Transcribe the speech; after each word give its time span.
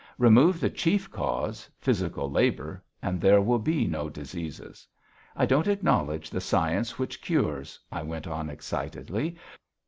Remove 0.17 0.59
the 0.59 0.71
chief 0.71 1.11
cause 1.11 1.69
physical 1.77 2.31
labour, 2.31 2.83
and 3.03 3.21
there 3.21 3.39
will 3.39 3.59
be 3.59 3.85
no 3.85 4.09
diseases. 4.09 4.87
I 5.35 5.45
don't 5.45 5.67
acknowledge 5.67 6.31
the 6.31 6.41
science 6.41 6.97
which 6.97 7.21
cures," 7.21 7.79
I 7.91 8.01
went 8.01 8.25
on 8.25 8.49
excitedly. 8.49 9.37